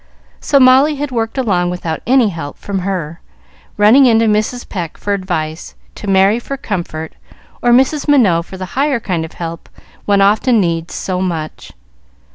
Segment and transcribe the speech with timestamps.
[0.39, 3.21] So Molly had worked along without any help from her,
[3.77, 4.67] running in to Mrs.
[4.67, 7.13] Pecq for advice, to Merry for comfort,
[7.61, 8.07] or Mrs.
[8.07, 9.69] Minot for the higher kind of help
[10.05, 11.73] one often needs so much.